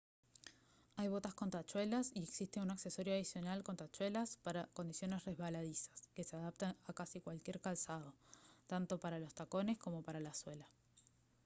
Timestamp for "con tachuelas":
1.35-2.09, 3.61-4.35